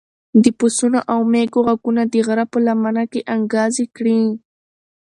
د 0.43 0.45
پسونو 0.59 0.99
او 1.11 1.19
مېږو 1.31 1.59
غږونه 1.67 2.01
د 2.13 2.15
غره 2.27 2.45
په 2.51 2.57
لمنه 2.65 3.03
کې 3.11 3.21
انګازې 3.35 3.85
کړې. 3.95 4.19